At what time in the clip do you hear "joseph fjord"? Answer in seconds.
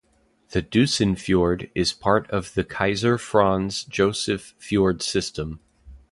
3.83-5.03